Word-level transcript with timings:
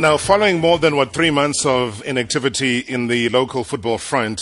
Now, 0.00 0.16
following 0.16 0.60
more 0.60 0.78
than 0.78 0.94
what 0.94 1.12
three 1.12 1.32
months 1.32 1.66
of 1.66 2.04
inactivity 2.06 2.78
in 2.78 3.08
the 3.08 3.28
local 3.30 3.64
football 3.64 3.98
front, 3.98 4.40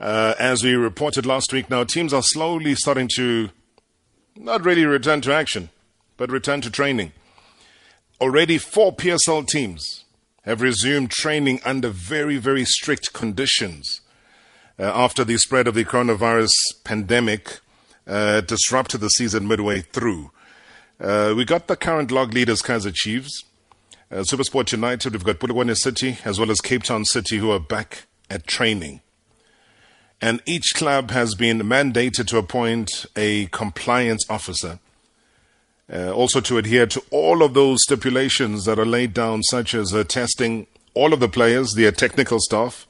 uh, 0.00 0.34
as 0.38 0.64
we 0.64 0.72
reported 0.72 1.26
last 1.26 1.52
week, 1.52 1.68
now 1.68 1.84
teams 1.84 2.14
are 2.14 2.22
slowly 2.22 2.74
starting 2.74 3.06
to 3.16 3.50
not 4.34 4.64
really 4.64 4.86
return 4.86 5.20
to 5.20 5.34
action, 5.34 5.68
but 6.16 6.30
return 6.30 6.62
to 6.62 6.70
training. 6.70 7.12
Already, 8.22 8.56
four 8.56 8.96
PSL 8.96 9.46
teams 9.46 10.04
have 10.44 10.62
resumed 10.62 11.10
training 11.10 11.60
under 11.62 11.90
very, 11.90 12.38
very 12.38 12.64
strict 12.64 13.12
conditions 13.12 14.00
uh, 14.78 14.84
after 14.84 15.24
the 15.24 15.36
spread 15.36 15.68
of 15.68 15.74
the 15.74 15.84
coronavirus 15.84 16.54
pandemic 16.84 17.60
uh, 18.06 18.40
disrupted 18.40 19.02
the 19.02 19.10
season 19.10 19.46
midway 19.46 19.82
through. 19.82 20.30
Uh, 20.98 21.34
we 21.36 21.44
got 21.44 21.66
the 21.66 21.76
current 21.76 22.10
log 22.10 22.32
leaders, 22.32 22.62
Kaizer 22.62 22.94
Chiefs. 22.94 23.44
Uh, 24.12 24.24
Supersport 24.24 24.72
United, 24.72 25.12
we've 25.12 25.22
got 25.22 25.38
Polokwane 25.38 25.76
City 25.76 26.18
as 26.24 26.40
well 26.40 26.50
as 26.50 26.60
Cape 26.60 26.82
Town 26.82 27.04
City 27.04 27.38
who 27.38 27.52
are 27.52 27.60
back 27.60 28.06
at 28.28 28.44
training. 28.44 29.02
And 30.20 30.42
each 30.46 30.74
club 30.74 31.12
has 31.12 31.36
been 31.36 31.60
mandated 31.60 32.26
to 32.26 32.38
appoint 32.38 33.06
a 33.14 33.46
compliance 33.46 34.28
officer. 34.28 34.80
Uh, 35.92 36.10
also 36.10 36.40
to 36.40 36.58
adhere 36.58 36.86
to 36.86 37.00
all 37.12 37.44
of 37.44 37.54
those 37.54 37.84
stipulations 37.84 38.64
that 38.64 38.80
are 38.80 38.86
laid 38.86 39.14
down, 39.14 39.44
such 39.44 39.74
as 39.74 39.94
uh, 39.94 40.02
testing 40.02 40.66
all 40.94 41.12
of 41.12 41.20
the 41.20 41.28
players, 41.28 41.74
their 41.74 41.92
technical 41.92 42.40
staff, 42.40 42.88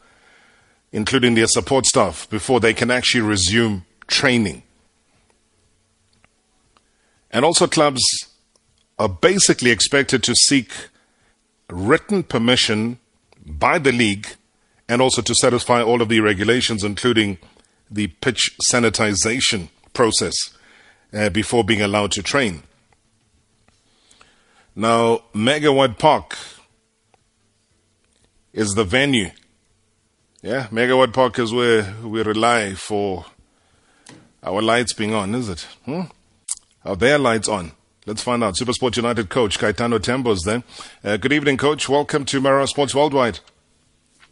including 0.90 1.34
their 1.34 1.46
support 1.46 1.84
staff, 1.84 2.28
before 2.30 2.60
they 2.60 2.72
can 2.72 2.90
actually 2.90 3.20
resume 3.20 3.84
training. 4.06 4.62
And 7.30 7.44
also, 7.44 7.66
clubs 7.66 8.02
are 8.98 9.08
basically 9.08 9.70
expected 9.70 10.22
to 10.22 10.34
seek 10.34 10.70
written 11.72 12.22
permission 12.22 12.98
by 13.44 13.78
the 13.78 13.92
league 13.92 14.28
and 14.88 15.00
also 15.00 15.22
to 15.22 15.34
satisfy 15.34 15.82
all 15.82 16.02
of 16.02 16.08
the 16.08 16.20
regulations, 16.20 16.82
including 16.82 17.38
the 17.90 18.08
pitch 18.08 18.56
sanitization 18.68 19.68
process 19.92 20.34
uh, 21.12 21.30
before 21.30 21.64
being 21.64 21.80
allowed 21.80 22.12
to 22.12 22.22
train. 22.22 22.62
Now, 24.74 25.22
Megawatt 25.34 25.98
Park 25.98 26.36
is 28.52 28.74
the 28.74 28.84
venue. 28.84 29.30
Yeah, 30.42 30.68
Megawatt 30.68 31.12
Park 31.12 31.38
is 31.38 31.52
where 31.52 31.94
we 32.02 32.22
rely 32.22 32.74
for 32.74 33.26
our 34.42 34.62
lights 34.62 34.92
being 34.92 35.12
on, 35.12 35.34
is 35.34 35.48
it? 35.48 35.66
Hmm? 35.84 36.02
Are 36.84 36.96
their 36.96 37.18
lights 37.18 37.48
on? 37.48 37.72
Let's 38.06 38.22
find 38.22 38.42
out. 38.42 38.54
Supersport 38.54 38.96
United 38.96 39.28
coach 39.28 39.58
Kaitano 39.58 40.02
Tembo 40.02 40.32
is 40.32 40.42
there. 40.42 40.62
Uh, 41.04 41.18
good 41.18 41.34
evening, 41.34 41.58
coach. 41.58 41.86
Welcome 41.86 42.24
to 42.26 42.40
Marawa 42.40 42.66
Sports 42.66 42.94
Worldwide. 42.94 43.40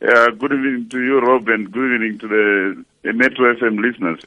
Yeah, 0.01 0.29
good 0.39 0.53
evening 0.53 0.89
to 0.91 1.03
you, 1.03 1.21
Rob, 1.21 1.49
and 1.49 1.71
good 1.71 1.95
evening 1.95 2.19
to 2.21 2.29
the, 2.29 2.85
the 3.03 3.13
Metro 3.13 3.55
FM 3.55 3.79
listeners. 3.81 4.25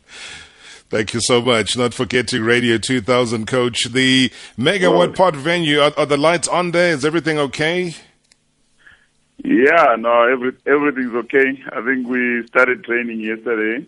Thank 0.91 1.15
you 1.15 1.21
so 1.21 1.41
much. 1.41 1.75
Not 1.75 1.95
forgetting 1.95 2.43
Radio 2.43 2.77
2000, 2.77 3.47
Coach. 3.47 3.85
The 3.85 4.29
Megawatt 4.59 5.15
Park 5.15 5.35
venue, 5.35 5.79
are, 5.79 5.93
are, 5.97 6.05
the 6.05 6.17
lights 6.17 6.47
on 6.47 6.71
there? 6.71 6.91
Is 6.93 7.03
everything 7.03 7.39
okay? 7.39 7.95
Yeah, 9.43 9.95
no, 9.97 10.31
every, 10.31 10.51
everything's 10.67 11.15
okay. 11.15 11.63
I 11.71 11.83
think 11.83 12.07
we 12.07 12.45
started 12.45 12.83
training 12.83 13.21
yesterday, 13.21 13.87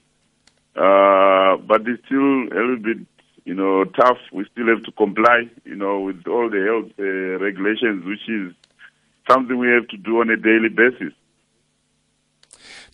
uh, 0.75 1.57
but 1.57 1.87
it's 1.87 2.03
still 2.05 2.43
a 2.43 2.57
little 2.57 2.77
bit 2.77 2.97
you 3.45 3.53
know, 3.53 3.83
tough. 3.85 4.17
We 4.31 4.45
still 4.51 4.67
have 4.67 4.83
to 4.83 4.91
comply, 4.91 5.49
you 5.65 5.75
know, 5.75 5.99
with 6.01 6.25
all 6.27 6.49
the 6.49 6.63
health 6.63 6.91
uh, 6.99 7.43
regulations, 7.43 8.05
which 8.05 8.27
is 8.29 8.53
something 9.29 9.57
we 9.57 9.69
have 9.69 9.87
to 9.89 9.97
do 9.97 10.19
on 10.21 10.29
a 10.29 10.37
daily 10.37 10.69
basis. 10.69 11.13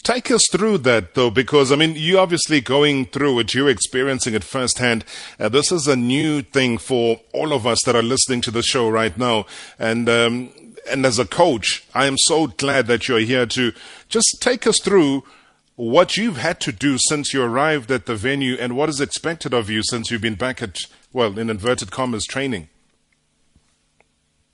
Take 0.02 0.32
us 0.32 0.48
through 0.50 0.80
that, 0.80 1.14
though, 1.14 1.30
because 1.30 1.72
I 1.72 1.76
mean, 1.76 1.96
you 1.96 2.20
obviously 2.20 2.62
going 2.62 3.06
through 3.06 3.40
it, 3.40 3.54
you're 3.54 3.70
experiencing 3.70 4.34
it 4.34 4.44
firsthand. 4.44 5.04
Uh, 5.40 5.50
this 5.50 5.72
is 5.72 5.88
a 5.88 5.96
new 5.96 6.42
thing 6.42 6.78
for 6.78 7.20
all 7.34 7.52
of 7.54 7.68
us 7.68 7.80
that 7.86 7.96
are 7.96 8.04
listening 8.04 8.42
to 8.42 8.52
the 8.52 8.64
show 8.64 8.90
right 8.90 9.18
now, 9.18 9.46
and 9.78 10.08
um, 10.08 10.52
and 10.90 11.06
as 11.06 11.20
a 11.20 11.26
coach, 11.26 11.86
I 11.94 12.06
am 12.06 12.18
so 12.18 12.48
glad 12.48 12.88
that 12.88 13.08
you're 13.08 13.20
here 13.20 13.46
to 13.48 13.74
just 14.08 14.38
take 14.42 14.66
us 14.66 14.80
through 14.80 15.24
what 15.80 16.18
you've 16.18 16.36
had 16.36 16.60
to 16.60 16.74
do 16.74 16.98
since 16.98 17.34
you 17.34 17.42
arrived 17.42 17.90
at 17.90 18.06
the 18.06 18.14
venue 18.14 18.58
and 18.60 18.76
what 18.76 18.90
is 18.90 19.00
expected 19.00 19.54
of 19.54 19.70
you 19.70 19.82
since 19.82 20.12
you've 20.12 20.20
been 20.22 20.36
back 20.36 20.62
at, 20.62 20.78
well, 21.14 21.40
in 21.40 21.50
inverted 21.50 21.90
commas, 21.90 22.26
training. 22.26 22.68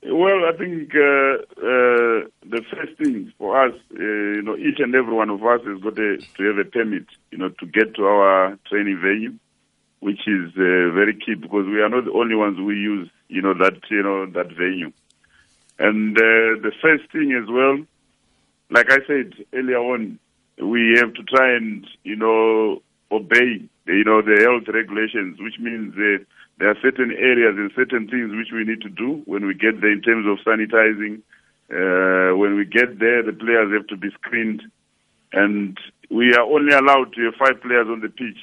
Well, 0.04 0.46
I 0.46 0.56
think 0.56 0.94
uh, 0.94 1.42
uh, 1.58 2.30
the 2.46 2.62
first 2.72 3.00
thing 3.00 3.34
for 3.40 3.60
us, 3.60 3.74
uh, 3.96 4.00
you 4.00 4.44
know, 4.44 4.56
each 4.56 4.78
and 4.78 4.94
every 4.94 5.16
one 5.16 5.32
of 5.32 5.44
us 5.44 5.62
has 5.66 5.82
got 5.82 5.98
a, 5.98 6.18
to 6.38 6.44
have 6.44 6.60
a 6.60 6.70
permit, 6.70 7.08
you 7.32 7.40
know, 7.40 7.50
to 7.50 7.66
get 7.66 7.96
to 7.96 8.06
our 8.06 8.60
training 8.70 9.00
venue, 9.02 9.34
which 10.02 10.28
is 10.28 10.52
uh, 10.52 10.94
very 10.94 11.16
key 11.16 11.34
because 11.34 11.66
we 11.66 11.82
are 11.82 11.90
not 11.90 12.06
the 12.06 12.14
only 12.14 12.36
ones 12.36 12.58
who 12.58 12.70
use, 12.70 13.10
you 13.30 13.42
know, 13.42 13.56
that 13.56 13.80
you 13.90 14.04
know 14.04 14.28
that 14.28 14.50
venue. 14.50 14.92
And 15.80 16.16
uh, 16.16 16.62
the 16.62 16.72
first 16.84 17.12
thing 17.12 17.34
as 17.34 17.50
well, 17.50 17.80
like 18.70 18.92
I 18.92 19.00
said 19.08 19.34
earlier 19.54 19.80
on, 19.80 20.20
we 20.62 20.98
have 20.98 21.14
to 21.14 21.24
try 21.24 21.56
and, 21.56 21.86
you 22.04 22.16
know, 22.16 22.82
obey, 23.12 23.62
you 23.88 24.04
know, 24.04 24.22
the 24.22 24.42
health 24.42 24.74
regulations, 24.74 25.40
which 25.40 25.60
means 25.60 25.94
that 25.96 26.26
there 26.58 26.70
are 26.70 26.78
certain 26.82 27.12
areas 27.12 27.56
and 27.58 27.72
certain 27.76 28.08
things 28.08 28.32
which 28.32 28.52
we 28.54 28.64
need 28.64 28.82
to 28.82 28.90
do 28.90 29.22
when 29.26 29.46
we 29.46 29.54
get 29.54 29.82
there 29.82 29.92
in 29.92 30.02
terms 30.02 30.26
of 30.28 30.44
sanitizing. 30.46 31.22
Uh, 31.70 32.38
when 32.38 32.56
we 32.56 32.66
get 32.66 33.00
there, 33.00 33.24
the 33.24 33.34
players 33.34 33.74
have 33.74 33.88
to 33.88 33.98
be 33.98 34.10
screened, 34.12 34.62
and 35.34 35.78
we 36.10 36.34
are 36.34 36.44
only 36.44 36.74
allowed 36.74 37.12
to 37.14 37.26
have 37.26 37.36
five 37.36 37.62
players 37.62 37.88
on 37.88 38.00
the 38.02 38.10
pitch 38.10 38.38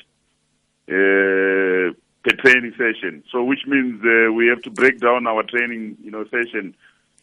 uh, 0.88 1.94
per 2.24 2.36
training 2.42 2.72
session. 2.72 3.22
So, 3.30 3.44
which 3.44 3.64
means 3.66 4.02
uh, 4.04 4.32
we 4.32 4.48
have 4.48 4.60
to 4.62 4.70
break 4.70 5.00
down 5.00 5.26
our 5.26 5.44
training, 5.44 5.96
you 6.02 6.10
know, 6.10 6.24
session. 6.24 6.74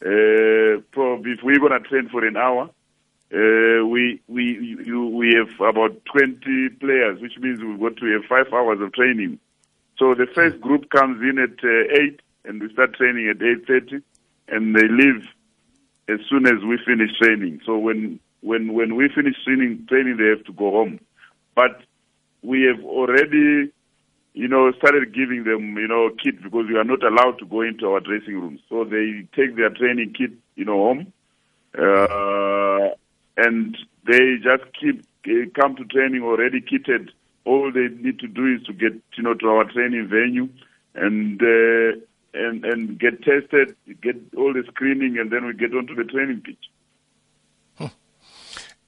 Uh, 0.01 0.81
probably 0.91 1.33
if 1.33 1.43
we're 1.43 1.59
going 1.59 1.73
to 1.73 1.87
train 1.89 2.07
for 2.09 2.25
an 2.25 2.37
hour, 2.37 2.69
uh, 3.31 3.85
we 3.85 4.19
we 4.27 4.43
you, 4.85 5.05
we 5.05 5.35
have 5.35 5.53
about 5.61 6.03
20 6.05 6.69
players, 6.79 7.21
which 7.21 7.37
means 7.37 7.59
we've 7.61 7.79
got 7.79 7.95
to 7.97 8.05
have 8.13 8.25
five 8.25 8.51
hours 8.51 8.81
of 8.81 8.91
training. 8.93 9.39
So 9.99 10.15
the 10.15 10.25
first 10.33 10.59
group 10.61 10.89
comes 10.89 11.21
in 11.21 11.37
at 11.37 11.63
uh, 11.63 12.01
eight, 12.01 12.21
and 12.45 12.61
we 12.61 12.73
start 12.73 12.95
training 12.95 13.29
at 13.29 13.37
8:30, 13.37 14.01
and 14.47 14.75
they 14.75 14.87
leave 14.87 15.27
as 16.07 16.19
soon 16.27 16.47
as 16.47 16.63
we 16.63 16.79
finish 16.83 17.11
training. 17.19 17.61
So 17.65 17.77
when 17.77 18.19
when 18.41 18.73
when 18.73 18.95
we 18.95 19.09
finish 19.09 19.35
training, 19.43 19.85
training 19.87 20.17
they 20.17 20.29
have 20.29 20.43
to 20.45 20.53
go 20.53 20.71
home. 20.71 20.99
But 21.53 21.81
we 22.41 22.63
have 22.63 22.83
already, 22.83 23.71
you 24.33 24.47
know, 24.47 24.71
started 24.71 25.13
giving 25.13 25.43
them, 25.43 25.77
you 25.77 25.87
know, 25.87 26.09
kit 26.23 26.41
because 26.41 26.65
we 26.67 26.77
are 26.77 26.83
not 26.83 27.03
allowed 27.03 27.37
to 27.39 27.45
go 27.45 27.61
into 27.61 27.91
our 27.91 27.99
dressing 27.99 28.39
rooms. 28.39 28.61
So 28.69 28.85
they 28.85 29.27
take 29.35 29.55
their 29.55 29.69
training 29.69 30.15
kit, 30.17 30.31
you 30.55 30.65
know, 30.65 30.77
home. 30.77 31.13
Uh, 31.77 32.48
and 33.45 33.77
they 34.07 34.37
just 34.41 34.63
keep 34.79 35.03
uh, 35.27 35.49
come 35.59 35.75
to 35.75 35.85
training 35.85 36.23
already 36.23 36.61
kitted. 36.61 37.09
All 37.45 37.71
they 37.71 37.87
need 37.87 38.19
to 38.19 38.27
do 38.27 38.55
is 38.55 38.63
to 38.63 38.73
get 38.73 38.93
you 39.15 39.23
know 39.23 39.33
to 39.33 39.49
our 39.49 39.65
training 39.65 40.07
venue 40.07 40.49
and 40.95 41.41
uh, 41.41 41.99
and 42.33 42.65
and 42.65 42.99
get 42.99 43.23
tested, 43.23 43.75
get 44.01 44.15
all 44.37 44.53
the 44.53 44.63
screening, 44.67 45.17
and 45.17 45.31
then 45.31 45.45
we 45.45 45.53
get 45.53 45.73
onto 45.73 45.95
the 45.95 46.03
training 46.03 46.41
pitch. 46.41 46.69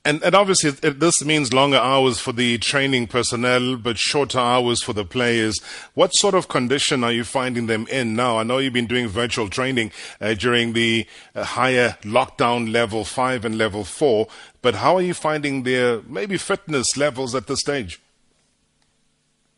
And, 0.04 0.24
and 0.24 0.34
obviously, 0.34 0.72
this 0.72 1.24
means 1.24 1.54
longer 1.54 1.78
hours 1.78 2.20
for 2.20 2.32
the 2.32 2.58
training 2.58 3.06
personnel, 3.06 3.78
but 3.78 4.00
shorter 4.00 4.40
hours 4.40 4.82
for 4.82 4.94
the 4.94 5.06
players. 5.06 5.62
What 5.94 6.16
sort 6.16 6.34
of 6.34 6.48
condition 6.48 7.04
are 7.04 7.12
you 7.12 7.24
finding 7.24 7.68
them 7.68 7.86
in 7.88 8.16
now? 8.16 8.40
I 8.40 8.44
know 8.44 8.58
you've 8.58 8.74
been 8.74 8.88
doing 8.88 9.08
virtual 9.08 9.48
training 9.48 9.92
uh, 10.20 10.34
during 10.34 10.74
the 10.74 11.06
uh, 11.36 11.44
higher 11.44 11.98
lockdown 12.02 12.72
level 12.72 13.06
five 13.06 13.46
and 13.46 13.60
level 13.60 13.84
four, 13.84 14.28
but 14.64 14.76
how 14.76 14.96
are 14.96 15.04
you 15.04 15.14
finding 15.14 15.62
their 15.62 16.02
maybe 16.08 16.38
fitness 16.38 16.98
levels 16.98 17.36
at 17.36 17.46
this 17.46 17.60
stage? 17.60 18.02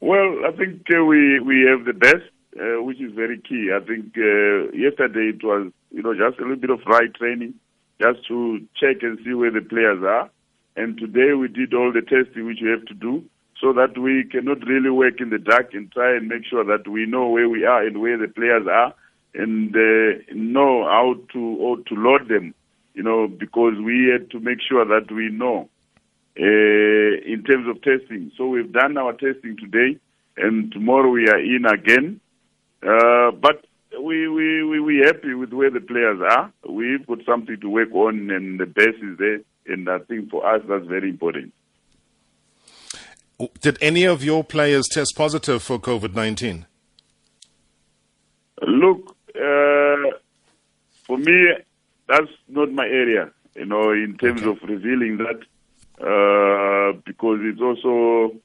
Well, 0.01 0.45
I 0.45 0.51
think 0.51 0.81
uh, 0.93 1.05
we 1.05 1.39
we 1.39 1.65
have 1.69 1.85
the 1.85 1.93
best, 1.93 2.29
uh, 2.59 2.83
which 2.83 2.99
is 2.99 3.13
very 3.13 3.39
key. 3.39 3.71
I 3.73 3.79
think 3.79 4.17
uh, 4.17 4.75
yesterday 4.75 5.29
it 5.29 5.41
was 5.41 5.71
you 5.91 6.03
know 6.03 6.13
just 6.13 6.37
a 6.39 6.41
little 6.41 6.57
bit 6.57 6.69
of 6.69 6.81
right 6.85 7.13
training 7.15 7.53
just 8.01 8.27
to 8.27 8.59
check 8.75 9.01
and 9.01 9.17
see 9.23 9.33
where 9.33 9.51
the 9.51 9.61
players 9.61 10.03
are. 10.03 10.29
And 10.75 10.97
today 10.97 11.33
we 11.33 11.47
did 11.47 11.73
all 11.73 11.91
the 11.91 12.01
testing 12.01 12.45
which 12.45 12.59
we 12.61 12.69
have 12.69 12.85
to 12.85 12.93
do 12.93 13.23
so 13.61 13.71
that 13.73 13.97
we 13.97 14.25
cannot 14.25 14.65
really 14.67 14.89
work 14.89 15.21
in 15.21 15.29
the 15.29 15.37
dark 15.37 15.73
and 15.73 15.91
try 15.91 16.15
and 16.15 16.27
make 16.27 16.45
sure 16.45 16.63
that 16.63 16.87
we 16.87 17.05
know 17.05 17.29
where 17.29 17.47
we 17.47 17.63
are 17.65 17.85
and 17.85 18.01
where 18.01 18.17
the 18.17 18.27
players 18.27 18.67
are 18.67 18.93
and 19.33 19.75
uh, 19.75 20.21
know 20.33 20.83
how 20.83 21.15
to 21.31 21.57
how 21.61 21.75
to 21.87 21.95
load 21.95 22.27
them, 22.27 22.53
you 22.93 23.03
know, 23.03 23.27
because 23.27 23.73
we 23.83 24.09
had 24.11 24.29
to 24.31 24.39
make 24.39 24.59
sure 24.61 24.85
that 24.85 25.11
we 25.11 25.29
know 25.29 25.69
uh, 26.39 27.31
in 27.33 27.43
terms 27.47 27.67
of 27.67 27.81
testing. 27.81 28.31
So 28.37 28.47
we've 28.47 28.71
done 28.71 28.97
our 28.97 29.13
testing 29.13 29.57
today, 29.57 29.99
and 30.37 30.71
tomorrow 30.71 31.09
we 31.09 31.27
are 31.29 31.39
in 31.39 31.65
again. 31.65 32.19
Uh, 32.81 33.31
but 33.31 33.65
we 34.01 34.27
we 34.27 34.63
we 34.63 34.79
we 34.79 34.97
happy 34.97 35.33
with 35.33 35.53
where 35.53 35.69
the 35.69 35.79
players 35.81 36.19
are. 36.21 36.51
We've 36.67 37.05
got 37.05 37.19
something 37.25 37.59
to 37.61 37.69
work 37.69 37.93
on, 37.93 38.29
and 38.29 38.59
the 38.59 38.65
base 38.65 39.01
is 39.01 39.17
there. 39.17 39.39
And 39.67 39.89
I 39.89 39.99
think 39.99 40.29
for 40.29 40.45
us, 40.45 40.61
that's 40.67 40.85
very 40.85 41.09
important. 41.09 41.53
Did 43.61 43.77
any 43.81 44.05
of 44.05 44.23
your 44.23 44.43
players 44.43 44.87
test 44.87 45.15
positive 45.17 45.61
for 45.63 45.79
COVID 45.79 46.13
nineteen? 46.13 46.65
Look, 48.61 49.15
uh, 49.35 50.17
for 51.05 51.17
me, 51.17 51.53
that's 52.07 52.31
not 52.47 52.71
my 52.71 52.85
area. 52.85 53.31
You 53.55 53.65
know, 53.65 53.91
in 53.91 54.17
terms 54.17 54.43
okay. 54.43 54.51
of 54.51 54.69
revealing 54.69 55.17
that, 55.17 55.41
uh, 55.99 56.97
because 57.05 57.39
it's 57.41 57.61
also 57.61 58.35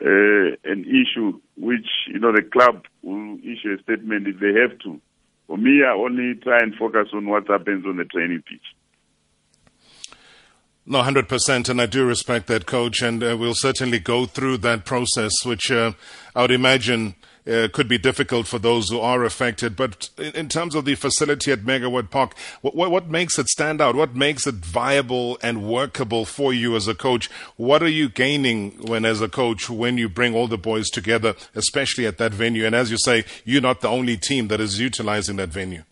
uh, 0.00 0.56
an 0.64 0.84
issue 0.84 1.38
which 1.56 1.86
you 2.08 2.18
know 2.18 2.32
the 2.32 2.42
club 2.42 2.86
will 3.02 3.38
issue 3.40 3.76
a 3.78 3.82
statement 3.82 4.26
if 4.28 4.38
they 4.40 4.58
have 4.60 4.78
to. 4.80 5.00
For 5.46 5.58
me, 5.58 5.82
I 5.84 5.92
only 5.92 6.34
try 6.36 6.60
and 6.60 6.74
focus 6.74 7.08
on 7.12 7.26
what 7.26 7.48
happens 7.48 7.84
on 7.84 7.96
the 7.98 8.04
training 8.04 8.42
pitch. 8.48 8.64
No, 10.84 11.00
100%, 11.02 11.68
and 11.68 11.80
I 11.80 11.86
do 11.86 12.04
respect 12.04 12.48
that, 12.48 12.66
coach, 12.66 13.02
and 13.02 13.22
uh, 13.22 13.36
we'll 13.38 13.54
certainly 13.54 14.00
go 14.00 14.26
through 14.26 14.58
that 14.58 14.84
process, 14.84 15.32
which 15.44 15.70
uh, 15.70 15.92
I 16.34 16.42
would 16.42 16.50
imagine 16.50 17.14
uh, 17.46 17.68
could 17.72 17.86
be 17.86 17.98
difficult 17.98 18.48
for 18.48 18.58
those 18.58 18.88
who 18.88 18.98
are 18.98 19.24
affected. 19.24 19.76
But 19.76 20.10
in, 20.18 20.34
in 20.34 20.48
terms 20.48 20.74
of 20.74 20.84
the 20.84 20.96
facility 20.96 21.52
at 21.52 21.60
Megawatt 21.60 22.10
Park, 22.10 22.36
what, 22.62 22.74
what, 22.74 22.90
what, 22.90 23.08
makes 23.08 23.38
it 23.38 23.48
stand 23.48 23.80
out? 23.80 23.94
What 23.94 24.16
makes 24.16 24.44
it 24.46 24.56
viable 24.56 25.38
and 25.40 25.62
workable 25.62 26.24
for 26.24 26.52
you 26.52 26.74
as 26.74 26.88
a 26.88 26.96
coach? 26.96 27.30
What 27.56 27.80
are 27.82 27.88
you 27.88 28.08
gaining 28.08 28.72
when, 28.86 29.04
as 29.04 29.20
a 29.20 29.28
coach, 29.28 29.70
when 29.70 29.98
you 29.98 30.08
bring 30.08 30.34
all 30.34 30.48
the 30.48 30.58
boys 30.58 30.90
together, 30.90 31.34
especially 31.54 32.06
at 32.06 32.18
that 32.18 32.34
venue? 32.34 32.66
And 32.66 32.74
as 32.74 32.90
you 32.90 32.98
say, 32.98 33.24
you're 33.44 33.62
not 33.62 33.82
the 33.82 33.88
only 33.88 34.16
team 34.16 34.48
that 34.48 34.60
is 34.60 34.80
utilizing 34.80 35.36
that 35.36 35.50
venue. 35.50 35.84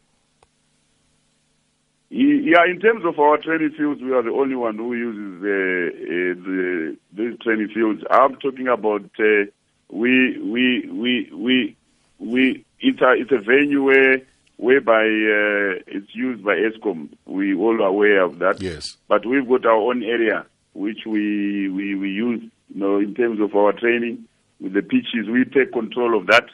Yeah, 2.51 2.65
in 2.69 2.81
terms 2.81 3.05
of 3.05 3.17
our 3.21 3.39
training 3.39 3.71
fields, 3.79 4.03
we 4.03 4.11
are 4.11 4.23
the 4.23 4.33
only 4.33 4.57
one 4.57 4.77
who 4.77 4.93
uses 4.93 5.41
the, 5.41 5.91
uh, 6.03 6.45
the 6.45 6.97
these 7.13 7.39
training 7.39 7.69
fields. 7.69 8.03
I'm 8.11 8.35
talking 8.41 8.67
about 8.67 9.05
uh, 9.21 9.45
we 9.89 10.37
we 10.41 10.89
we 10.91 11.31
we 11.33 11.77
we 12.19 12.65
it's 12.81 13.01
a 13.01 13.13
it's 13.13 13.31
a 13.31 13.39
venue 13.39 13.85
where 13.85 14.23
whereby 14.57 15.05
uh, 15.05 15.79
it's 15.87 16.13
used 16.13 16.43
by 16.43 16.57
Eskom. 16.57 17.11
We 17.25 17.55
all 17.55 17.81
are 17.85 17.87
aware 17.87 18.23
of 18.23 18.41
that. 18.41 18.61
Yes. 18.61 18.97
But 19.07 19.25
we've 19.25 19.49
got 19.49 19.65
our 19.65 19.77
own 19.77 20.03
area 20.03 20.45
which 20.73 21.07
we 21.07 21.69
we 21.69 21.95
we 21.95 22.11
use. 22.11 22.43
You 22.75 22.81
know, 22.81 22.99
in 22.99 23.15
terms 23.15 23.41
of 23.41 23.55
our 23.55 23.73
training 23.73 24.25
with 24.61 24.73
the 24.73 24.83
pitches, 24.83 25.29
we 25.31 25.45
take 25.45 25.73
control 25.73 26.19
of 26.19 26.27
that, 26.27 26.47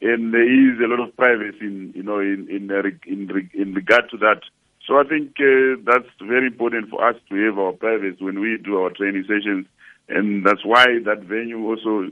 and 0.00 0.32
there 0.32 0.48
is 0.48 0.80
a 0.80 0.86
lot 0.88 1.06
of 1.06 1.14
privacy 1.14 1.58
in 1.60 1.92
you 1.94 2.04
know 2.04 2.20
in 2.20 2.48
in 2.48 2.70
in, 3.04 3.50
in 3.52 3.74
regard 3.74 4.08
to 4.12 4.16
that. 4.16 4.40
So 4.86 4.98
I 4.98 5.04
think 5.04 5.32
uh, 5.40 5.82
that's 5.84 6.08
very 6.20 6.46
important 6.46 6.90
for 6.90 7.06
us 7.06 7.16
to 7.28 7.34
have 7.46 7.58
our 7.58 7.72
privacy 7.72 8.22
when 8.22 8.40
we 8.40 8.56
do 8.62 8.78
our 8.78 8.90
training 8.90 9.24
sessions, 9.24 9.66
and 10.08 10.46
that's 10.46 10.64
why 10.64 10.86
that 11.04 11.22
venue 11.22 11.66
also 11.66 12.10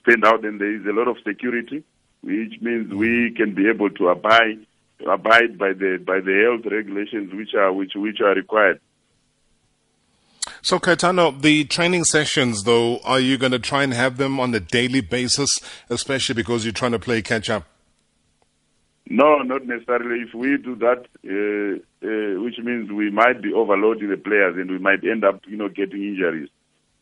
stand 0.00 0.24
out 0.24 0.44
and 0.44 0.60
there 0.60 0.74
is 0.74 0.84
a 0.86 0.92
lot 0.92 1.06
of 1.08 1.16
security, 1.24 1.84
which 2.22 2.60
means 2.60 2.92
we 2.92 3.32
can 3.36 3.54
be 3.54 3.68
able 3.68 3.90
to 3.90 4.08
abide 4.08 4.58
abide 5.06 5.56
by 5.56 5.72
the 5.72 6.02
by 6.04 6.18
the 6.18 6.42
health 6.42 6.70
regulations 6.72 7.32
which 7.32 7.54
are 7.54 7.72
which 7.72 7.92
which 7.94 8.20
are 8.20 8.34
required. 8.34 8.80
So 10.60 10.80
Kaitano, 10.80 11.40
the 11.40 11.64
training 11.66 12.04
sessions 12.04 12.64
though, 12.64 12.98
are 13.04 13.20
you 13.20 13.38
going 13.38 13.52
to 13.52 13.60
try 13.60 13.84
and 13.84 13.94
have 13.94 14.16
them 14.16 14.40
on 14.40 14.52
a 14.54 14.60
daily 14.60 15.02
basis, 15.02 15.60
especially 15.88 16.34
because 16.34 16.64
you're 16.64 16.72
trying 16.72 16.92
to 16.92 16.98
play 16.98 17.22
catch 17.22 17.48
up? 17.48 17.64
No, 19.10 19.38
not 19.38 19.66
necessarily. 19.66 20.20
If 20.20 20.34
we 20.34 20.58
do 20.58 20.74
that, 20.76 21.06
uh, 21.24 22.06
uh, 22.06 22.42
which 22.42 22.58
means 22.58 22.92
we 22.92 23.10
might 23.10 23.40
be 23.40 23.54
overloading 23.54 24.10
the 24.10 24.18
players 24.18 24.56
and 24.56 24.70
we 24.70 24.78
might 24.78 25.02
end 25.02 25.24
up, 25.24 25.40
you 25.46 25.56
know, 25.56 25.68
getting 25.68 26.02
injuries. 26.02 26.50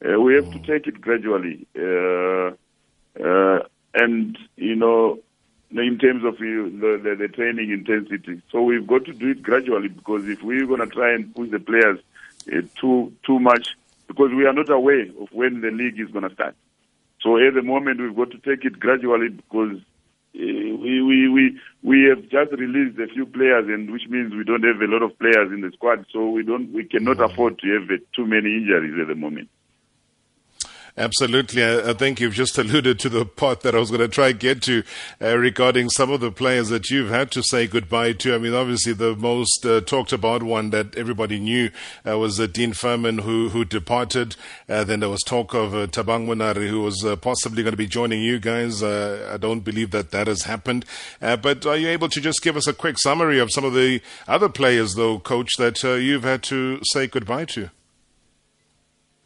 Uh, 0.04 0.20
we 0.20 0.34
have 0.34 0.44
mm. 0.44 0.52
to 0.52 0.58
take 0.72 0.86
it 0.86 1.00
gradually. 1.00 1.66
Uh, 1.76 2.52
uh, 3.22 3.58
and 3.94 4.38
you 4.56 4.76
know, 4.76 5.18
in 5.70 5.98
terms 5.98 6.24
of 6.24 6.38
the, 6.38 7.00
the, 7.02 7.16
the 7.16 7.28
training 7.28 7.70
intensity. 7.70 8.40
So 8.52 8.62
we've 8.62 8.86
got 8.86 9.04
to 9.06 9.12
do 9.12 9.30
it 9.30 9.42
gradually 9.42 9.88
because 9.88 10.28
if 10.28 10.42
we're 10.42 10.66
going 10.66 10.80
to 10.80 10.86
try 10.86 11.12
and 11.12 11.34
push 11.34 11.50
the 11.50 11.58
players 11.58 11.98
uh, 12.52 12.60
too 12.80 13.12
too 13.24 13.40
much, 13.40 13.76
because 14.06 14.30
we 14.32 14.46
are 14.46 14.52
not 14.52 14.70
aware 14.70 15.06
of 15.20 15.28
when 15.32 15.60
the 15.60 15.70
league 15.72 15.98
is 15.98 16.10
going 16.10 16.28
to 16.28 16.34
start. 16.34 16.54
So 17.20 17.36
at 17.38 17.54
the 17.54 17.62
moment 17.62 18.00
we've 18.00 18.14
got 18.14 18.30
to 18.30 18.38
take 18.38 18.64
it 18.64 18.78
gradually 18.78 19.30
because 19.30 19.80
uh, 20.36 20.76
we, 20.76 21.02
we 21.02 21.28
we 21.28 21.60
we 21.82 22.04
have 22.08 22.22
just 22.28 22.52
released 22.52 22.98
a 22.98 23.06
few 23.12 23.24
players, 23.24 23.66
and 23.68 23.90
which 23.90 24.06
means 24.08 24.34
we 24.34 24.44
don't 24.44 24.64
have 24.64 24.80
a 24.80 24.92
lot 24.92 25.02
of 25.02 25.18
players 25.18 25.50
in 25.50 25.62
the 25.62 25.70
squad. 25.72 26.04
So 26.12 26.28
we 26.28 26.42
don't 26.42 26.72
we 26.72 26.84
cannot 26.84 27.20
afford 27.20 27.58
to 27.60 27.66
have 27.72 27.90
uh, 27.90 28.02
too 28.14 28.26
many 28.26 28.54
injuries 28.56 28.94
at 29.00 29.08
the 29.08 29.14
moment. 29.14 29.48
Absolutely. 30.98 31.62
I, 31.62 31.92
think 31.92 32.20
you've 32.20 32.32
just 32.32 32.56
alluded 32.58 32.98
to 33.00 33.10
the 33.10 33.26
part 33.26 33.60
that 33.60 33.74
I 33.74 33.78
was 33.78 33.90
going 33.90 34.00
to 34.00 34.08
try 34.08 34.28
and 34.28 34.40
get 34.40 34.62
to 34.62 34.82
uh, 35.20 35.36
regarding 35.36 35.90
some 35.90 36.10
of 36.10 36.20
the 36.20 36.32
players 36.32 36.70
that 36.70 36.88
you've 36.88 37.10
had 37.10 37.30
to 37.32 37.42
say 37.42 37.66
goodbye 37.66 38.14
to. 38.14 38.34
I 38.34 38.38
mean, 38.38 38.54
obviously, 38.54 38.94
the 38.94 39.14
most 39.14 39.66
uh, 39.66 39.82
talked 39.82 40.14
about 40.14 40.42
one 40.42 40.70
that 40.70 40.96
everybody 40.96 41.38
knew 41.38 41.70
uh, 42.08 42.18
was 42.18 42.40
uh, 42.40 42.46
Dean 42.46 42.72
Furman, 42.72 43.18
who, 43.18 43.50
who 43.50 43.66
departed. 43.66 44.36
Uh, 44.70 44.84
then 44.84 45.00
there 45.00 45.10
was 45.10 45.22
talk 45.22 45.52
of 45.52 45.74
uh, 45.74 45.86
Thabang 45.86 46.26
Monare, 46.26 46.66
who 46.66 46.80
was 46.80 47.04
possibly 47.20 47.62
going 47.62 47.72
to 47.72 47.76
be 47.76 47.86
joining 47.86 48.22
you 48.22 48.38
guys. 48.38 48.82
I 48.82 49.36
don't 49.36 49.60
believe 49.60 49.90
that 49.90 50.12
that 50.12 50.28
has 50.28 50.44
happened. 50.44 50.86
but 51.20 51.66
are 51.66 51.76
you 51.76 51.88
able 51.88 52.08
to 52.08 52.20
just 52.22 52.42
give 52.42 52.56
us 52.56 52.66
a 52.66 52.72
quick 52.72 52.98
summary 52.98 53.38
of 53.38 53.52
some 53.52 53.64
of 53.64 53.74
the 53.74 54.00
other 54.26 54.48
players, 54.48 54.94
though, 54.94 55.18
coach, 55.18 55.56
that 55.58 55.82
you've 55.82 56.24
had 56.24 56.42
to 56.44 56.80
say 56.84 57.06
goodbye 57.06 57.44
to? 57.46 57.70